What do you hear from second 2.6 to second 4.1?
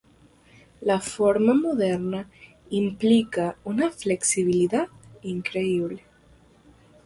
implica una